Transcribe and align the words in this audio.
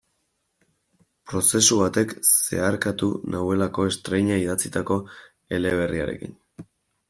Prozesu 1.31 1.77
batek 1.81 2.15
zeharkatu 2.31 3.11
nauelako 3.35 3.87
estreina 3.93 4.41
idatzitako 4.47 5.01
eleberriarekin. 5.61 6.39